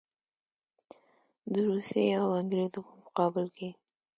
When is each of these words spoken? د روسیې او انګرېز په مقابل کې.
د 1.53 1.53
روسیې 1.67 2.13
او 2.21 2.27
انګرېز 2.39 2.71
په 2.87 2.93
مقابل 3.03 3.45
کې. 3.57 3.69